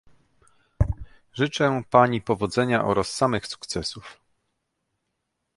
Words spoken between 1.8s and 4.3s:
pani powodzenia oraz samych sukcesów